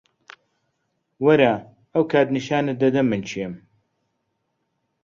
وەرە، 1.25 1.53
ئەو 1.93 2.03
کات 2.11 2.27
نیشانت 2.37 2.77
دەدەم 2.83 3.07
من 3.11 3.21
کێم. 3.29 3.53